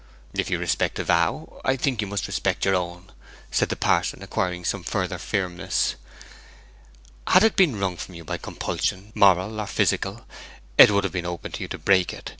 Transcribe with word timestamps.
'If 0.33 0.49
you 0.49 0.57
respect 0.57 0.97
a 0.97 1.03
vow, 1.03 1.61
I 1.63 1.75
think 1.75 2.01
you 2.01 2.07
must 2.07 2.25
respect 2.25 2.65
your 2.65 2.73
own,' 2.73 3.11
said 3.51 3.69
the 3.69 3.75
parson, 3.75 4.23
acquiring 4.23 4.65
some 4.65 4.81
further 4.81 5.19
firmness. 5.19 5.93
'Had 7.27 7.43
it 7.43 7.55
been 7.55 7.77
wrung 7.79 7.97
from 7.97 8.15
you 8.15 8.23
by 8.25 8.39
compulsion, 8.39 9.11
moral 9.13 9.61
or 9.61 9.67
physical, 9.67 10.25
it 10.75 10.89
would 10.89 11.03
have 11.03 11.13
been 11.13 11.27
open 11.27 11.51
to 11.51 11.61
you 11.61 11.67
to 11.67 11.77
break 11.77 12.13
it. 12.13 12.29